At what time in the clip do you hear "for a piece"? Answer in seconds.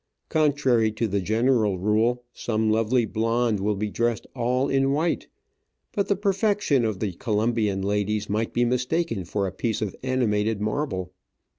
9.25-9.79